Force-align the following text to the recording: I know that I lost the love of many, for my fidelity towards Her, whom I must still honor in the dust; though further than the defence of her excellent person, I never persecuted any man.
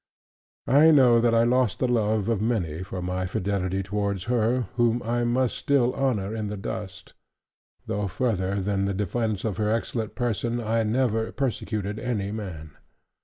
I 0.65 0.89
know 0.89 1.21
that 1.21 1.35
I 1.35 1.43
lost 1.43 1.77
the 1.77 1.87
love 1.87 2.27
of 2.27 2.41
many, 2.41 2.81
for 2.81 3.03
my 3.03 3.27
fidelity 3.27 3.83
towards 3.83 4.23
Her, 4.23 4.61
whom 4.75 5.03
I 5.03 5.23
must 5.25 5.55
still 5.55 5.93
honor 5.93 6.33
in 6.35 6.47
the 6.47 6.57
dust; 6.57 7.13
though 7.85 8.07
further 8.07 8.59
than 8.59 8.85
the 8.85 8.95
defence 8.95 9.45
of 9.45 9.57
her 9.57 9.69
excellent 9.69 10.15
person, 10.15 10.59
I 10.59 10.81
never 10.81 11.31
persecuted 11.31 11.99
any 11.99 12.31
man. 12.31 12.71